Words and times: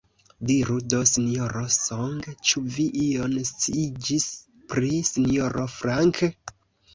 Diru 0.51 0.75
do, 0.93 1.01
Sinjoro 1.09 1.61
Song, 1.75 2.15
ĉu 2.51 2.63
vi 2.77 2.85
ion 3.09 3.35
sciiĝis 3.51 4.27
pri 4.73 4.91
Sinjoro 5.11 5.69
Frank? 5.77 6.25